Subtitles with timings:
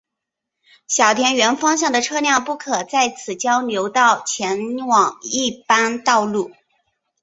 [0.87, 6.49] 小田原方向的车辆不可在此交流道前往一般道路。